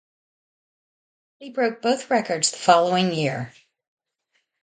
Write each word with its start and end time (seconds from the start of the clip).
They 1.39 1.49
broke 1.51 1.83
both 1.83 2.09
records 2.09 2.49
the 2.49 2.57
following 2.57 3.13
year. 3.13 3.53